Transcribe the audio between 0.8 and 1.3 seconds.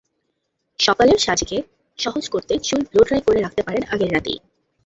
সকালের